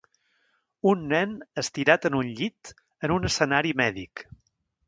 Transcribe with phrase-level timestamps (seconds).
[0.91, 2.73] Un nen estirat en un llit
[3.09, 4.29] en un escenari mèdic.